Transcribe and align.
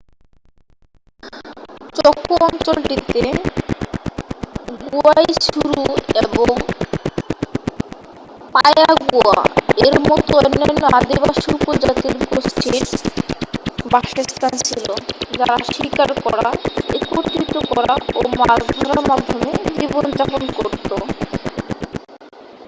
Choco 1.97 2.33
অঞ্চলটিতে 2.45 3.21
guaycurú 4.95 5.83
এবং 6.21 6.47
payaguá-এর 8.55 9.95
মতো 10.01 10.33
অন্যান্য 10.41 10.83
আদিবাসী 10.97 11.49
উপজাতির 11.57 12.15
গোষ্ঠীর 12.29 12.85
বাসস্থান 13.85 14.53
ছিল 14.67 14.85
যারা 15.31 15.55
শিকার 15.69 16.09
করা 16.25 16.47
একত্রিত 16.97 17.55
করা 17.69 17.93
ও 18.15 18.21
মাছ 18.39 18.61
ধরার 18.75 19.01
মাধ্যমে 19.09 19.49
জীবনযাপন 19.77 20.41
করত। 20.57 20.89